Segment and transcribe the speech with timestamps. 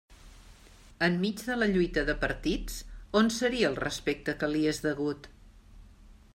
[1.07, 2.79] Enmig de la lluita de partits,
[3.21, 5.33] ¿on seria el respecte que li és degut?